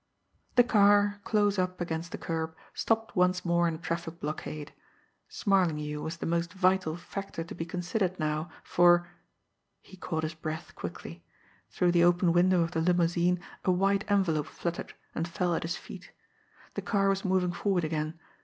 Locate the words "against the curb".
1.79-2.55